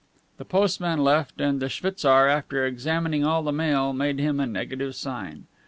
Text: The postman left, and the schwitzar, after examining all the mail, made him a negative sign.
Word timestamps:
The 0.37 0.45
postman 0.45 1.03
left, 1.03 1.39
and 1.39 1.59
the 1.59 1.67
schwitzar, 1.69 2.27
after 2.27 2.65
examining 2.65 3.23
all 3.23 3.43
the 3.43 3.51
mail, 3.51 3.93
made 3.93 4.17
him 4.17 4.39
a 4.39 4.47
negative 4.47 4.95
sign. 4.95 5.45